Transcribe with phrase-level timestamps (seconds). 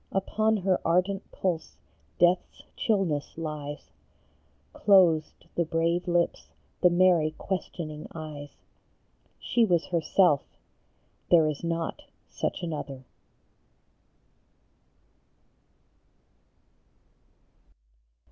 [0.11, 1.77] Upon her ardent pulse
[2.17, 3.91] Death s cbillness lies;
[4.73, 6.49] Closed the brave lips,
[6.81, 8.49] the merry, questioning eyes.
[9.37, 10.43] She was herself!
[11.29, 12.01] there is not
[12.31, 13.03] such another.